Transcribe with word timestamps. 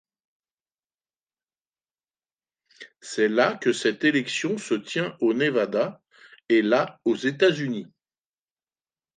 C'est 3.01 3.27
la 3.27 3.55
que 3.55 3.71
cette 3.71 4.03
élection 4.03 4.57
se 4.57 4.73
tient 4.73 5.15
au 5.19 5.35
Nevada, 5.35 6.01
et 6.49 6.63
la 6.63 6.99
aux 7.05 7.13
États-Unis. 7.15 7.85